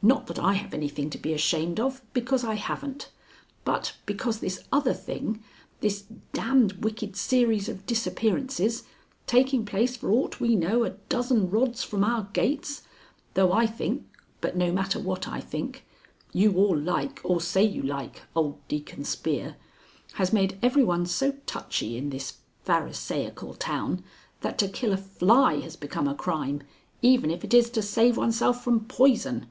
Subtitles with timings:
[0.00, 3.10] Not that I have anything to be ashamed of, because I haven't,
[3.64, 5.42] but because this other thing,
[5.80, 8.84] this d d wicked series of disappearances,
[9.26, 12.82] taking place, for aught we know, a dozen rods from our gates
[13.34, 14.06] (though I think
[14.40, 15.84] but no matter what I think
[16.32, 19.56] you all like, or say you like, old Deacon Spear),
[20.14, 24.04] has made every one so touchy in this pharisaical town
[24.40, 26.62] that to kill a fly has become a crime
[27.02, 29.48] even if it is to save oneself from poison.